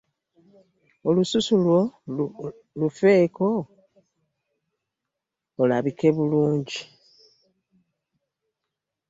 [1.07, 1.79] Olususu lwo
[2.79, 3.47] lufeeko
[5.61, 6.79] erabike bulungi.